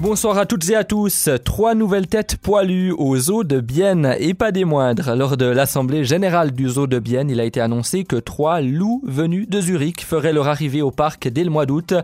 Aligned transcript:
Bonsoir 0.00 0.38
à 0.38 0.46
toutes 0.46 0.70
et 0.70 0.76
à 0.76 0.84
tous. 0.84 1.28
Trois 1.44 1.74
nouvelles 1.74 2.06
têtes 2.06 2.36
poilues 2.36 2.92
au 2.92 3.16
zoo 3.16 3.42
de 3.42 3.58
Bienne 3.58 4.14
et 4.20 4.32
pas 4.32 4.52
des 4.52 4.64
moindres. 4.64 5.16
Lors 5.16 5.36
de 5.36 5.46
l'assemblée 5.46 6.04
générale 6.04 6.52
du 6.52 6.68
zoo 6.68 6.86
de 6.86 7.00
Bienne, 7.00 7.30
il 7.30 7.40
a 7.40 7.44
été 7.44 7.60
annoncé 7.60 8.04
que 8.04 8.14
trois 8.14 8.60
loups 8.60 9.02
venus 9.04 9.48
de 9.48 9.60
Zurich 9.60 10.06
feraient 10.06 10.32
leur 10.32 10.46
arrivée 10.46 10.82
au 10.82 10.92
parc 10.92 11.26
dès 11.26 11.42
le 11.42 11.50
mois 11.50 11.66
d'août. 11.66 11.94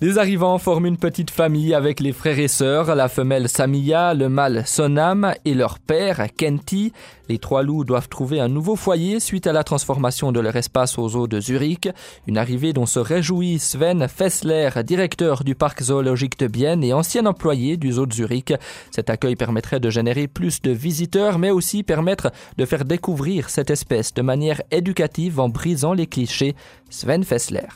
Les 0.00 0.18
arrivants 0.18 0.58
forment 0.58 0.86
une 0.86 0.96
petite 0.96 1.30
famille 1.30 1.74
avec 1.74 2.00
les 2.00 2.12
frères 2.12 2.40
et 2.40 2.48
sœurs, 2.48 2.92
la 2.96 3.08
femelle 3.08 3.48
Samia, 3.48 4.14
le 4.14 4.28
mâle 4.28 4.64
Sonam 4.66 5.32
et 5.44 5.54
leur 5.54 5.78
père 5.78 6.26
Kenti. 6.36 6.92
Les 7.28 7.38
trois 7.38 7.62
loups 7.62 7.84
doivent 7.84 8.08
trouver 8.08 8.40
un 8.40 8.48
nouveau 8.48 8.74
foyer 8.74 9.20
suite 9.20 9.46
à 9.46 9.52
la 9.52 9.62
transformation 9.62 10.32
de 10.32 10.40
leur 10.40 10.56
espace 10.56 10.98
au 10.98 11.08
zoo 11.08 11.28
de 11.28 11.40
Zurich. 11.40 11.88
Une 12.26 12.36
arrivée 12.36 12.72
dont 12.72 12.84
se 12.84 12.98
réjouit 12.98 13.60
Sven 13.60 14.08
Fessler, 14.08 14.70
directeur 14.84 15.44
du 15.44 15.54
parc 15.54 15.84
zoologique 15.84 16.38
de 16.40 16.48
Bienne 16.48 16.82
et 16.82 16.92
ancien 16.92 17.24
employé 17.24 17.43
du 17.52 17.92
zoo 17.92 18.06
de 18.06 18.12
Zurich. 18.12 18.54
Cet 18.90 19.10
accueil 19.10 19.36
permettrait 19.36 19.78
de 19.78 19.90
générer 19.90 20.28
plus 20.28 20.62
de 20.62 20.70
visiteurs, 20.70 21.38
mais 21.38 21.50
aussi 21.50 21.82
permettre 21.82 22.32
de 22.56 22.64
faire 22.64 22.86
découvrir 22.86 23.50
cette 23.50 23.70
espèce 23.70 24.14
de 24.14 24.22
manière 24.22 24.62
éducative 24.70 25.40
en 25.40 25.50
brisant 25.50 25.92
les 25.92 26.06
clichés. 26.06 26.54
Sven 26.90 27.24
Fessler. 27.24 27.66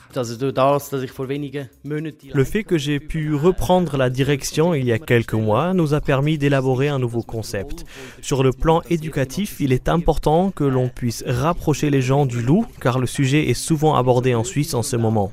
Le 2.34 2.44
fait 2.44 2.62
que 2.62 2.78
j'ai 2.78 3.00
pu 3.00 3.34
reprendre 3.34 3.96
la 3.96 4.10
direction 4.10 4.74
il 4.74 4.84
y 4.84 4.92
a 4.92 4.98
quelques 5.00 5.34
mois 5.34 5.74
nous 5.74 5.92
a 5.92 6.00
permis 6.00 6.38
d'élaborer 6.38 6.86
un 6.86 7.00
nouveau 7.00 7.22
concept. 7.22 7.84
Sur 8.22 8.44
le 8.44 8.52
plan 8.52 8.80
éducatif, 8.90 9.56
il 9.58 9.72
est 9.72 9.88
important 9.88 10.52
que 10.52 10.62
l'on 10.62 10.88
puisse 10.88 11.24
rapprocher 11.26 11.90
les 11.90 12.00
gens 12.00 12.26
du 12.26 12.42
loup, 12.42 12.64
car 12.80 13.00
le 13.00 13.08
sujet 13.08 13.48
est 13.50 13.54
souvent 13.54 13.96
abordé 13.96 14.36
en 14.36 14.44
Suisse 14.44 14.72
en 14.74 14.84
ce 14.84 14.94
moment. 14.94 15.32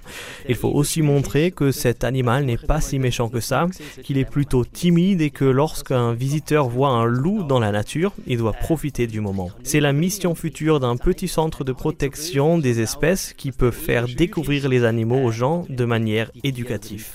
Il 0.49 0.55
faut 0.55 0.71
aussi 0.71 1.03
montrer 1.03 1.51
que 1.51 1.71
cet 1.71 2.03
animal 2.03 2.45
n'est 2.45 2.57
pas 2.57 2.81
si 2.81 2.97
méchant 2.97 3.29
que 3.29 3.39
ça, 3.39 3.67
qu'il 4.03 4.17
est 4.17 4.24
plutôt 4.25 4.65
timide 4.65 5.21
et 5.21 5.29
que 5.29 5.45
lorsqu'un 5.45 6.13
visiteur 6.13 6.67
voit 6.67 6.89
un 6.89 7.05
loup 7.05 7.43
dans 7.43 7.59
la 7.59 7.71
nature, 7.71 8.13
il 8.27 8.37
doit 8.37 8.53
profiter 8.53 9.07
du 9.07 9.21
moment. 9.21 9.49
C'est 9.63 9.79
la 9.79 9.93
mission 9.93 10.35
future 10.35 10.79
d'un 10.79 10.97
petit 10.97 11.27
centre 11.27 11.63
de 11.63 11.71
protection 11.71 12.57
des 12.57 12.81
espèces 12.81 13.33
qui 13.33 13.51
peut 13.51 13.71
faire 13.71 14.07
découvrir 14.07 14.67
les 14.67 14.83
animaux 14.83 15.23
aux 15.23 15.31
gens 15.31 15.65
de 15.69 15.85
manière 15.85 16.31
éducative. 16.43 17.07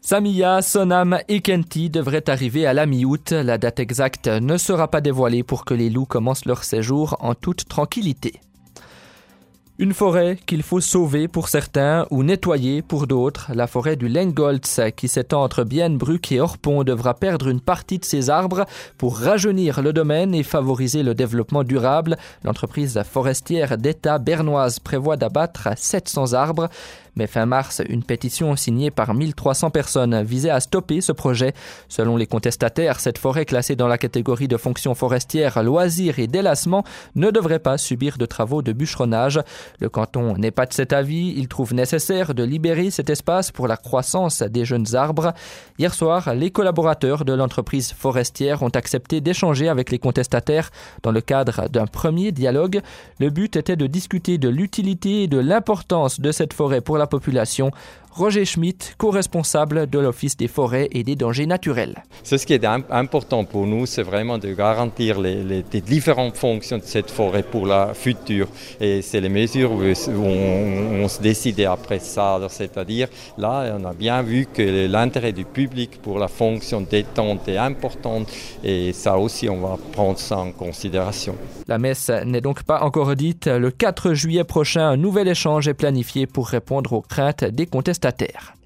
Samia, 0.00 0.62
Sonam 0.62 1.20
et 1.28 1.40
Kenti 1.40 1.88
devraient 1.88 2.28
arriver 2.28 2.66
à 2.66 2.74
la 2.74 2.86
mi-août. 2.86 3.30
La 3.30 3.56
date 3.56 3.78
exacte 3.78 4.26
ne 4.26 4.56
sera 4.56 4.88
pas 4.88 5.00
dévoilée 5.00 5.44
pour 5.44 5.64
que 5.64 5.74
les 5.74 5.90
loups 5.90 6.06
commencent 6.06 6.44
leur 6.44 6.64
séjour 6.64 7.16
en 7.20 7.36
toute 7.36 7.68
tranquillité. 7.68 8.40
Une 9.82 9.94
forêt 9.94 10.38
qu'il 10.46 10.62
faut 10.62 10.80
sauver 10.80 11.26
pour 11.26 11.48
certains 11.48 12.06
ou 12.12 12.22
nettoyer 12.22 12.82
pour 12.82 13.08
d'autres. 13.08 13.50
La 13.52 13.66
forêt 13.66 13.96
du 13.96 14.06
Lengoltz, 14.06 14.80
qui 14.96 15.08
s'étend 15.08 15.42
entre 15.42 15.64
Biennebruck 15.64 16.30
et 16.30 16.40
Orpont, 16.40 16.84
devra 16.84 17.14
perdre 17.14 17.48
une 17.48 17.60
partie 17.60 17.98
de 17.98 18.04
ses 18.04 18.30
arbres 18.30 18.64
pour 18.96 19.18
rajeunir 19.18 19.82
le 19.82 19.92
domaine 19.92 20.36
et 20.36 20.44
favoriser 20.44 21.02
le 21.02 21.16
développement 21.16 21.64
durable. 21.64 22.16
L'entreprise 22.44 23.02
forestière 23.02 23.76
d'État 23.76 24.20
bernoise 24.20 24.78
prévoit 24.78 25.16
d'abattre 25.16 25.70
700 25.74 26.34
arbres. 26.34 26.68
Mais 27.14 27.26
fin 27.26 27.44
mars, 27.44 27.82
une 27.88 28.02
pétition 28.02 28.56
signée 28.56 28.90
par 28.90 29.12
1300 29.12 29.70
personnes 29.70 30.22
visait 30.22 30.50
à 30.50 30.60
stopper 30.60 31.02
ce 31.02 31.12
projet. 31.12 31.52
Selon 31.88 32.16
les 32.16 32.26
contestataires, 32.26 33.00
cette 33.00 33.18
forêt 33.18 33.44
classée 33.44 33.76
dans 33.76 33.86
la 33.86 33.98
catégorie 33.98 34.48
de 34.48 34.56
fonctions 34.56 34.94
forestières, 34.94 35.62
loisirs 35.62 36.18
et 36.18 36.26
délassement 36.26 36.84
ne 37.14 37.30
devrait 37.30 37.58
pas 37.58 37.76
subir 37.76 38.16
de 38.16 38.24
travaux 38.24 38.62
de 38.62 38.72
bûcheronnage. 38.72 39.40
Le 39.78 39.90
canton 39.90 40.36
n'est 40.38 40.50
pas 40.50 40.64
de 40.64 40.72
cet 40.72 40.94
avis. 40.94 41.34
Il 41.36 41.48
trouve 41.48 41.74
nécessaire 41.74 42.34
de 42.34 42.42
libérer 42.42 42.90
cet 42.90 43.10
espace 43.10 43.50
pour 43.50 43.68
la 43.68 43.76
croissance 43.76 44.42
des 44.42 44.64
jeunes 44.64 44.94
arbres. 44.94 45.34
Hier 45.78 45.92
soir, 45.92 46.34
les 46.34 46.50
collaborateurs 46.50 47.26
de 47.26 47.34
l'entreprise 47.34 47.92
forestière 47.92 48.62
ont 48.62 48.68
accepté 48.70 49.20
d'échanger 49.20 49.68
avec 49.68 49.90
les 49.90 49.98
contestataires 49.98 50.70
dans 51.02 51.12
le 51.12 51.20
cadre 51.20 51.68
d'un 51.68 51.86
premier 51.86 52.32
dialogue. 52.32 52.80
Le 53.20 53.28
but 53.28 53.56
était 53.56 53.76
de 53.76 53.86
discuter 53.86 54.38
de 54.38 54.48
l'utilité 54.48 55.24
et 55.24 55.26
de 55.28 55.38
l'importance 55.38 56.20
de 56.20 56.32
cette 56.32 56.54
forêt 56.54 56.80
pour 56.80 56.96
la 56.96 57.01
population. 57.06 57.70
Roger 58.14 58.44
Schmitt, 58.44 58.94
co-responsable 58.98 59.88
de 59.88 59.98
l'Office 59.98 60.36
des 60.36 60.46
forêts 60.46 60.88
et 60.92 61.02
des 61.02 61.16
dangers 61.16 61.46
naturels. 61.46 62.02
Ce 62.22 62.36
qui 62.36 62.52
est 62.52 62.64
important 62.64 63.44
pour 63.44 63.66
nous, 63.66 63.86
c'est 63.86 64.02
vraiment 64.02 64.36
de 64.36 64.52
garantir 64.52 65.18
les, 65.18 65.42
les, 65.42 65.64
les, 65.72 65.80
différentes 65.80 66.36
fonctions 66.36 66.76
de 66.76 66.84
cette 66.84 67.10
forêt 67.10 67.42
pour 67.42 67.66
la 67.66 67.94
future. 67.94 68.48
Et 68.80 69.00
c'est 69.00 69.20
les 69.22 69.30
mesures 69.30 69.72
où 69.72 69.82
on, 69.82 71.04
on 71.04 71.08
se 71.08 71.22
décidait 71.22 71.64
après 71.64 72.00
ça. 72.00 72.38
C'est-à-dire, 72.50 73.08
là, 73.38 73.76
on 73.80 73.84
a 73.86 73.94
bien 73.94 74.20
vu 74.20 74.46
que 74.46 74.86
l'intérêt 74.86 75.32
du 75.32 75.46
public 75.46 76.00
pour 76.02 76.18
la 76.18 76.28
fonction 76.28 76.82
détente 76.82 77.48
est 77.48 77.56
important. 77.56 78.22
Et 78.62 78.92
ça 78.92 79.16
aussi, 79.16 79.48
on 79.48 79.60
va 79.60 79.78
prendre 79.92 80.18
ça 80.18 80.36
en 80.38 80.52
considération. 80.52 81.34
La 81.66 81.78
messe 81.78 82.10
n'est 82.26 82.42
donc 82.42 82.62
pas 82.64 82.82
encore 82.82 83.16
dite. 83.16 83.46
Le 83.46 83.70
4 83.70 84.12
juillet 84.12 84.44
prochain, 84.44 84.86
un 84.86 84.96
nouvel 84.98 85.28
échange 85.28 85.66
est 85.66 85.74
planifié 85.74 86.26
pour 86.26 86.48
répondre 86.48 86.92
aux 86.92 87.00
craintes 87.00 87.44
des 87.44 87.66
contestataires. 88.02 88.61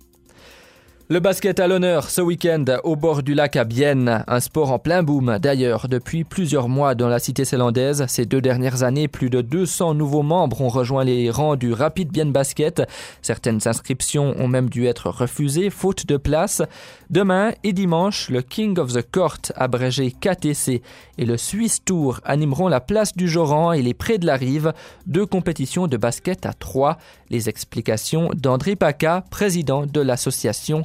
Le 1.09 1.21
basket 1.21 1.61
à 1.61 1.69
l'honneur 1.69 2.11
ce 2.11 2.21
week-end 2.21 2.65
au 2.83 2.97
bord 2.97 3.23
du 3.23 3.35
lac 3.35 3.55
à 3.55 3.63
Bienne, 3.63 4.25
un 4.27 4.41
sport 4.41 4.73
en 4.73 4.81
plein 4.81 5.05
boom 5.05 5.39
d'ailleurs 5.41 5.87
depuis 5.87 6.25
plusieurs 6.25 6.69
mois 6.69 6.97
dans 6.97 7.07
la 7.07 7.21
cité 7.21 7.45
zélandaise. 7.45 8.05
Ces 8.09 8.27
deux 8.27 8.41
dernières 8.41 8.83
années, 8.83 9.07
plus 9.07 9.31
de 9.31 9.41
200 9.41 9.95
nouveaux 9.95 10.25
membres 10.25 10.63
ont 10.63 10.69
rejoint 10.69 11.05
les 11.05 11.31
rangs 11.31 11.55
du 11.55 11.73
Rapid 11.73 12.11
Bienne 12.11 12.33
Basket. 12.33 12.83
Certaines 13.23 13.61
inscriptions 13.67 14.35
ont 14.37 14.49
même 14.49 14.69
dû 14.69 14.87
être 14.87 15.09
refusées 15.09 15.71
faute 15.71 16.07
de 16.07 16.17
place. 16.17 16.63
Demain 17.09 17.53
et 17.63 17.73
dimanche, 17.73 18.29
le 18.29 18.43
King 18.43 18.77
of 18.81 18.93
the 18.93 19.09
Court, 19.09 19.39
abrégé 19.55 20.11
KTC, 20.11 20.83
et 21.19 21.25
le 21.25 21.37
Swiss 21.37 21.85
Tour 21.85 22.19
animeront 22.25 22.67
la 22.67 22.81
place 22.81 23.17
du 23.17 23.29
Joran 23.29 23.73
et 23.73 23.81
les 23.81 23.95
Prés 23.95 24.19
de 24.19 24.27
la 24.27 24.35
Rive, 24.35 24.73
deux 25.07 25.25
compétitions 25.25 25.87
de 25.87 25.97
basket 25.97 26.47
à 26.47 26.53
trois. 26.53 26.99
Les 27.31 27.49
explications 27.49 28.31
d'André 28.35 28.75
Paca, 28.75 29.23
président 29.31 29.87
de 29.87 30.01
l'association 30.01 30.83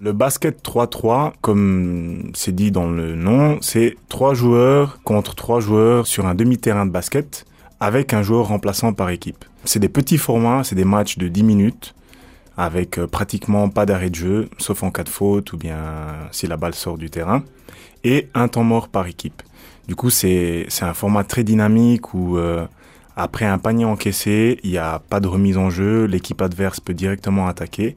Le 0.00 0.12
basket 0.12 0.64
3-3, 0.64 1.32
comme 1.40 2.30
c'est 2.34 2.54
dit 2.54 2.70
dans 2.70 2.88
le 2.88 3.14
nom, 3.14 3.58
c'est 3.60 3.96
trois 4.08 4.34
joueurs 4.34 5.00
contre 5.04 5.34
trois 5.34 5.60
joueurs 5.60 6.06
sur 6.06 6.26
un 6.26 6.34
demi-terrain 6.34 6.86
de 6.86 6.90
basket 6.90 7.46
avec 7.80 8.14
un 8.14 8.22
joueur 8.22 8.48
remplaçant 8.48 8.92
par 8.92 9.10
équipe. 9.10 9.44
C'est 9.64 9.80
des 9.80 9.88
petits 9.88 10.18
formats, 10.18 10.64
c'est 10.64 10.74
des 10.74 10.84
matchs 10.84 11.18
de 11.18 11.28
10 11.28 11.42
minutes 11.42 11.94
avec 12.56 13.00
pratiquement 13.06 13.68
pas 13.68 13.84
d'arrêt 13.84 14.10
de 14.10 14.14
jeu, 14.14 14.48
sauf 14.58 14.82
en 14.82 14.90
cas 14.90 15.02
de 15.02 15.08
faute 15.08 15.52
ou 15.52 15.56
bien 15.56 15.76
si 16.30 16.46
la 16.46 16.56
balle 16.56 16.74
sort 16.74 16.98
du 16.98 17.10
terrain, 17.10 17.42
et 18.04 18.28
un 18.34 18.48
temps 18.48 18.62
mort 18.62 18.88
par 18.88 19.06
équipe. 19.06 19.42
Du 19.88 19.96
coup, 19.96 20.10
c'est 20.10 20.66
un 20.80 20.94
format 20.94 21.24
très 21.24 21.44
dynamique 21.44 22.14
où 22.14 22.38
euh, 22.38 22.66
après 23.16 23.44
un 23.44 23.58
panier 23.58 23.84
encaissé, 23.84 24.58
il 24.62 24.70
n'y 24.70 24.78
a 24.78 24.98
pas 24.98 25.20
de 25.20 25.28
remise 25.28 25.58
en 25.58 25.70
jeu, 25.70 26.04
l'équipe 26.04 26.40
adverse 26.40 26.80
peut 26.80 26.94
directement 26.94 27.48
attaquer. 27.48 27.96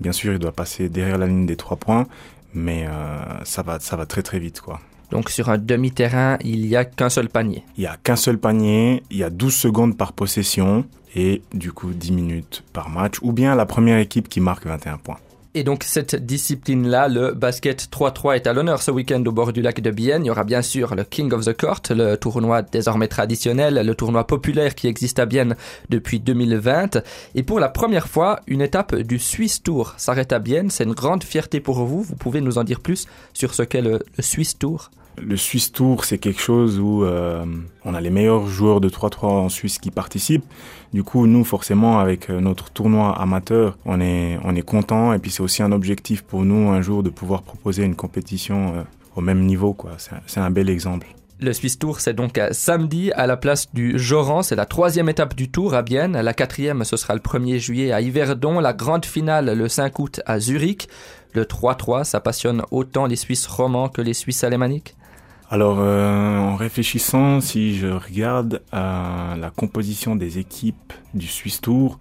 Bien 0.00 0.12
sûr, 0.12 0.32
il 0.32 0.38
doit 0.38 0.52
passer 0.52 0.88
derrière 0.88 1.18
la 1.18 1.26
ligne 1.26 1.46
des 1.46 1.56
trois 1.56 1.76
points, 1.76 2.06
mais 2.54 2.86
euh, 2.86 3.44
ça, 3.44 3.62
va, 3.62 3.78
ça 3.80 3.96
va 3.96 4.06
très 4.06 4.22
très 4.22 4.38
vite. 4.38 4.60
quoi. 4.60 4.80
Donc 5.10 5.28
sur 5.28 5.48
un 5.50 5.58
demi-terrain, 5.58 6.38
il 6.42 6.66
n'y 6.66 6.76
a 6.76 6.84
qu'un 6.84 7.10
seul 7.10 7.28
panier. 7.28 7.64
Il 7.76 7.80
n'y 7.80 7.86
a 7.86 7.96
qu'un 7.96 8.16
seul 8.16 8.38
panier, 8.38 9.02
il 9.10 9.18
y 9.18 9.24
a 9.24 9.30
12 9.30 9.54
secondes 9.54 9.96
par 9.96 10.12
possession 10.12 10.84
et 11.16 11.42
du 11.52 11.72
coup 11.72 11.92
10 11.92 12.12
minutes 12.12 12.64
par 12.72 12.88
match, 12.88 13.16
ou 13.22 13.32
bien 13.32 13.54
la 13.54 13.66
première 13.66 13.98
équipe 13.98 14.28
qui 14.28 14.40
marque 14.40 14.66
21 14.66 14.98
points. 14.98 15.18
Et 15.52 15.64
donc 15.64 15.82
cette 15.82 16.14
discipline-là, 16.14 17.08
le 17.08 17.32
basket 17.32 17.88
3-3 17.90 18.36
est 18.36 18.46
à 18.46 18.52
l'honneur 18.52 18.82
ce 18.82 18.92
week-end 18.92 19.20
au 19.26 19.32
bord 19.32 19.52
du 19.52 19.62
lac 19.62 19.80
de 19.80 19.90
Bienne. 19.90 20.24
Il 20.24 20.28
y 20.28 20.30
aura 20.30 20.44
bien 20.44 20.62
sûr 20.62 20.94
le 20.94 21.02
King 21.02 21.32
of 21.32 21.44
the 21.44 21.58
Court, 21.58 21.80
le 21.90 22.14
tournoi 22.14 22.62
désormais 22.62 23.08
traditionnel, 23.08 23.84
le 23.84 23.94
tournoi 23.96 24.28
populaire 24.28 24.76
qui 24.76 24.86
existe 24.86 25.18
à 25.18 25.26
Bienne 25.26 25.56
depuis 25.88 26.20
2020. 26.20 27.02
Et 27.34 27.42
pour 27.42 27.58
la 27.58 27.68
première 27.68 28.06
fois, 28.06 28.38
une 28.46 28.62
étape 28.62 28.94
du 28.94 29.18
Swiss 29.18 29.60
Tour 29.60 29.94
s'arrête 29.96 30.32
à 30.32 30.38
Bienne. 30.38 30.70
C'est 30.70 30.84
une 30.84 30.94
grande 30.94 31.24
fierté 31.24 31.58
pour 31.58 31.84
vous. 31.84 32.04
Vous 32.04 32.14
pouvez 32.14 32.40
nous 32.40 32.58
en 32.58 32.62
dire 32.62 32.78
plus 32.78 33.08
sur 33.34 33.52
ce 33.52 33.64
qu'est 33.64 33.82
le, 33.82 33.98
le 34.16 34.22
Swiss 34.22 34.56
Tour? 34.56 34.92
Le 35.22 35.36
Swiss 35.36 35.72
Tour, 35.72 36.04
c'est 36.04 36.18
quelque 36.18 36.40
chose 36.40 36.78
où 36.78 37.04
euh, 37.04 37.44
on 37.84 37.94
a 37.94 38.00
les 38.00 38.10
meilleurs 38.10 38.46
joueurs 38.46 38.80
de 38.80 38.88
3-3 38.88 39.26
en 39.26 39.48
Suisse 39.48 39.78
qui 39.78 39.90
participent. 39.90 40.44
Du 40.92 41.02
coup, 41.02 41.26
nous, 41.26 41.44
forcément, 41.44 41.98
avec 41.98 42.28
notre 42.28 42.70
tournoi 42.70 43.16
amateur, 43.20 43.78
on 43.84 44.00
est, 44.00 44.38
on 44.44 44.54
est 44.56 44.62
content. 44.62 45.12
Et 45.12 45.18
puis, 45.18 45.30
c'est 45.30 45.42
aussi 45.42 45.62
un 45.62 45.72
objectif 45.72 46.22
pour 46.22 46.44
nous, 46.44 46.70
un 46.70 46.82
jour, 46.82 47.02
de 47.02 47.10
pouvoir 47.10 47.42
proposer 47.42 47.84
une 47.84 47.94
compétition 47.94 48.74
euh, 48.74 48.82
au 49.16 49.20
même 49.20 49.44
niveau. 49.44 49.72
quoi. 49.72 49.92
C'est 50.26 50.40
un 50.40 50.50
bel 50.50 50.68
exemple. 50.68 51.06
Le 51.42 51.54
Swiss 51.54 51.78
Tour, 51.78 52.00
c'est 52.00 52.12
donc 52.12 52.38
samedi 52.50 53.12
à 53.12 53.26
la 53.26 53.38
place 53.38 53.72
du 53.72 53.98
Joran. 53.98 54.42
C'est 54.42 54.56
la 54.56 54.66
troisième 54.66 55.08
étape 55.08 55.34
du 55.34 55.50
Tour 55.50 55.72
à 55.72 55.80
Bienne. 55.80 56.20
La 56.20 56.34
quatrième, 56.34 56.84
ce 56.84 56.98
sera 56.98 57.14
le 57.14 57.20
1er 57.20 57.58
juillet 57.58 57.92
à 57.92 58.02
Yverdon. 58.02 58.60
La 58.60 58.74
grande 58.74 59.06
finale 59.06 59.56
le 59.56 59.68
5 59.68 59.98
août 59.98 60.20
à 60.26 60.38
Zurich. 60.38 60.88
Le 61.32 61.44
3-3, 61.44 62.04
ça 62.04 62.20
passionne 62.20 62.62
autant 62.70 63.06
les 63.06 63.16
Suisses 63.16 63.46
romans 63.46 63.88
que 63.88 64.02
les 64.02 64.12
Suisses 64.12 64.44
alémaniques 64.44 64.96
alors, 65.50 65.78
euh, 65.80 66.38
en 66.38 66.54
réfléchissant, 66.56 67.40
si 67.40 67.76
je 67.76 67.88
regarde 67.88 68.62
euh, 68.72 69.36
la 69.36 69.50
composition 69.50 70.14
des 70.16 70.38
équipes 70.38 70.92
du 71.14 71.26
Swiss 71.26 71.60
Tour, 71.60 71.98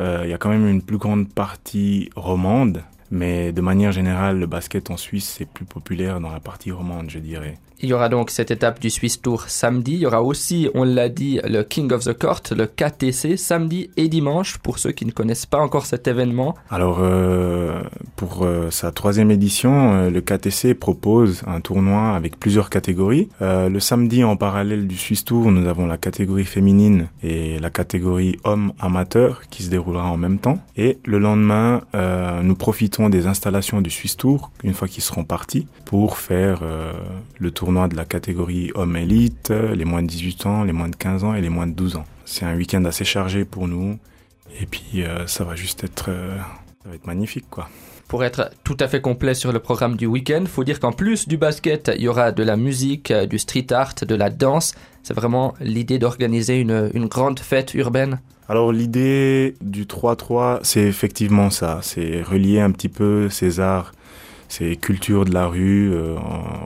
Euh, 0.00 0.20
il 0.24 0.30
y 0.30 0.32
a 0.32 0.38
quand 0.38 0.50
même 0.50 0.68
une 0.68 0.82
plus 0.82 0.96
grande 0.96 1.26
partie 1.32 2.08
romande, 2.14 2.84
mais 3.10 3.52
de 3.52 3.60
manière 3.60 3.92
générale, 3.92 4.38
le 4.38 4.46
basket 4.46 4.90
en 4.90 4.96
Suisse, 4.96 5.36
c'est 5.38 5.48
plus 5.48 5.64
populaire 5.64 6.20
dans 6.20 6.30
la 6.30 6.40
partie 6.40 6.70
romande, 6.70 7.10
je 7.10 7.18
dirais. 7.18 7.54
Il 7.80 7.88
y 7.88 7.92
aura 7.92 8.08
donc 8.08 8.30
cette 8.30 8.50
étape 8.50 8.80
du 8.80 8.90
Swiss 8.90 9.22
Tour 9.22 9.44
samedi. 9.48 9.92
Il 9.92 10.00
y 10.00 10.06
aura 10.06 10.20
aussi, 10.20 10.68
on 10.74 10.82
l'a 10.82 11.08
dit, 11.08 11.38
le 11.44 11.62
King 11.62 11.92
of 11.92 12.04
the 12.04 12.12
Court, 12.12 12.42
le 12.50 12.66
KTC, 12.66 13.36
samedi 13.36 13.88
et 13.96 14.08
dimanche, 14.08 14.58
pour 14.58 14.80
ceux 14.80 14.90
qui 14.90 15.06
ne 15.06 15.12
connaissent 15.12 15.46
pas 15.46 15.58
encore 15.58 15.86
cet 15.86 16.08
événement. 16.08 16.56
Alors, 16.70 16.98
euh, 17.00 17.80
pour 18.16 18.42
euh, 18.42 18.72
sa 18.72 18.90
troisième 18.90 19.30
édition, 19.30 19.92
euh, 19.94 20.10
le 20.10 20.20
KTC 20.20 20.74
propose 20.74 21.42
un 21.46 21.60
tournoi 21.60 22.16
avec 22.16 22.40
plusieurs 22.40 22.68
catégories. 22.68 23.28
Le 23.40 23.78
samedi, 23.78 24.24
en 24.24 24.36
parallèle 24.36 24.88
du 24.88 24.96
Swiss 24.96 25.24
Tour, 25.24 25.52
nous 25.52 25.68
avons 25.68 25.86
la 25.86 25.98
catégorie 25.98 26.44
féminine 26.44 27.06
et 27.22 27.60
la 27.60 27.70
catégorie 27.70 28.38
homme 28.42 28.72
amateur 28.80 29.42
qui 29.50 29.62
se 29.62 29.70
déroulera 29.70 30.10
en 30.10 30.16
même 30.16 30.38
temps. 30.38 30.58
Et 30.76 30.98
le 31.04 31.18
lendemain, 31.18 31.82
nous 32.42 32.56
profitons 32.56 32.97
des 33.08 33.28
installations 33.28 33.80
du 33.80 33.90
Swiss 33.90 34.16
Tour, 34.16 34.50
une 34.64 34.74
fois 34.74 34.88
qu'ils 34.88 35.04
seront 35.04 35.24
partis, 35.24 35.68
pour 35.84 36.18
faire 36.18 36.60
euh, 36.62 36.92
le 37.38 37.50
tour 37.52 37.68
tournoi 37.68 37.86
de 37.86 37.96
la 37.96 38.04
catégorie 38.04 38.72
homme 38.74 38.96
élite, 38.96 39.50
les 39.50 39.84
moins 39.84 40.02
de 40.02 40.08
18 40.08 40.46
ans, 40.46 40.64
les 40.64 40.72
moins 40.72 40.88
de 40.88 40.96
15 40.96 41.22
ans 41.24 41.34
et 41.34 41.40
les 41.40 41.48
moins 41.48 41.66
de 41.66 41.72
12 41.72 41.96
ans. 41.96 42.04
C'est 42.24 42.44
un 42.44 42.56
week-end 42.56 42.84
assez 42.84 43.04
chargé 43.04 43.44
pour 43.44 43.68
nous 43.68 43.98
et 44.60 44.66
puis 44.66 45.02
euh, 45.02 45.26
ça 45.26 45.44
va 45.44 45.54
juste 45.54 45.84
être, 45.84 46.06
euh, 46.08 46.36
être 46.92 47.06
magnifique 47.06 47.46
quoi. 47.50 47.68
Pour 48.08 48.24
être 48.24 48.50
tout 48.64 48.76
à 48.80 48.88
fait 48.88 49.02
complet 49.02 49.34
sur 49.34 49.52
le 49.52 49.58
programme 49.58 49.96
du 49.96 50.06
week-end, 50.06 50.44
faut 50.46 50.64
dire 50.64 50.80
qu'en 50.80 50.92
plus 50.92 51.28
du 51.28 51.36
basket, 51.36 51.92
il 51.94 52.02
y 52.02 52.08
aura 52.08 52.32
de 52.32 52.42
la 52.42 52.56
musique, 52.56 53.12
du 53.12 53.38
street 53.38 53.66
art, 53.70 53.94
de 54.00 54.14
la 54.14 54.30
danse. 54.30 54.74
C'est 55.02 55.12
vraiment 55.12 55.54
l'idée 55.60 55.98
d'organiser 55.98 56.58
une 56.58 57.06
grande 57.06 57.38
fête 57.38 57.74
urbaine. 57.74 58.18
Alors 58.48 58.72
l'idée 58.72 59.54
du 59.60 59.84
3-3, 59.84 60.60
c'est 60.62 60.82
effectivement 60.82 61.50
ça, 61.50 61.80
c'est 61.82 62.22
relier 62.22 62.60
un 62.60 62.70
petit 62.70 62.88
peu 62.88 63.28
ces 63.28 63.60
arts 63.60 63.92
c'est 64.48 64.76
culture 64.76 65.24
de 65.24 65.32
la 65.32 65.46
rue 65.46 65.92
euh, 65.92 66.16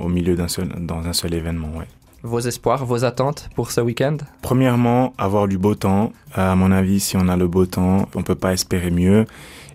au 0.01 0.09
milieu 0.09 0.37
d'un 0.37 0.49
seul, 0.49 0.69
dans 0.79 1.07
un 1.07 1.13
seul 1.13 1.35
événement. 1.35 1.69
Ouais. 1.77 1.87
Vos 2.23 2.39
espoirs, 2.39 2.87
vos 2.87 3.05
attentes 3.05 3.51
pour 3.57 3.73
ce 3.73 3.81
week-end? 3.81 4.17
Premièrement, 4.41 5.13
avoir 5.19 5.49
du 5.49 5.59
beau 5.59 5.75
temps. 5.75 6.13
À 6.33 6.55
mon 6.55 6.71
avis, 6.71 7.01
si 7.01 7.17
on 7.17 7.29
a 7.29 7.37
le 7.37 7.49
beau 7.49 7.67
temps, 7.67 8.09
on 8.15 8.23
peut 8.23 8.37
pas 8.37 8.53
espérer 8.53 8.93
mieux. 8.93 9.27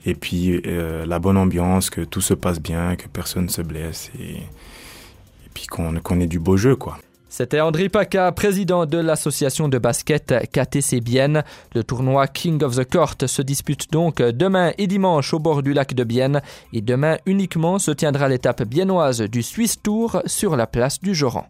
Et 0.06 0.16
puis 0.16 0.62
euh, 0.66 1.06
la 1.06 1.20
bonne 1.20 1.38
ambiance, 1.38 1.90
que 1.90 2.02
tout 2.02 2.22
se 2.22 2.34
passe 2.34 2.62
bien, 2.62 2.96
que 2.96 3.08
personne 3.10 3.50
se 3.50 3.62
blesse 3.62 4.10
et, 4.18 4.38
et 4.38 5.50
puis 5.54 5.68
qu'on 5.68 5.94
qu 6.00 6.22
ait 6.22 6.28
du 6.28 6.40
beau 6.40 6.56
jeu, 6.56 6.78
quoi. 6.78 6.98
C'était 7.30 7.60
André 7.60 7.90
Paca, 7.90 8.32
président 8.32 8.86
de 8.86 8.98
l'association 8.98 9.68
de 9.68 9.78
basket 9.78 10.34
KTC 10.52 11.02
Bienne. 11.02 11.44
Le 11.76 11.84
tournoi 11.84 12.28
King 12.28 12.64
of 12.64 12.76
the 12.76 12.90
Court 12.90 13.16
se 13.26 13.42
dispute 13.42 13.92
donc 13.92 14.22
demain 14.22 14.72
et 14.78 14.88
dimanche 14.88 15.34
au 15.34 15.40
bord 15.40 15.62
du 15.62 15.74
lac 15.74 15.94
de 15.94 16.04
Bienne. 16.04 16.42
Et 16.74 16.82
demain 16.82 17.18
uniquement 17.26 17.80
se 17.80 17.92
tiendra 17.92 18.28
l'étape 18.28 18.64
biennoise 18.64 19.22
du 19.22 19.44
Swiss 19.44 19.82
Tour 19.82 20.22
sur 20.26 20.56
la 20.56 20.68
place 20.68 21.00
du 21.00 21.14
Joran. 21.14 21.48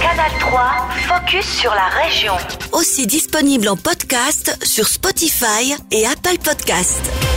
Canal 0.00 0.30
3, 0.38 0.60
focus 1.08 1.44
sur 1.44 1.72
la 1.74 1.88
région. 2.02 2.34
Aussi 2.72 3.06
disponible 3.06 3.68
en 3.68 3.76
podcast 3.76 4.56
sur 4.64 4.86
Spotify 4.86 5.74
et 5.90 6.06
Apple 6.06 6.38
Podcast. 6.42 7.27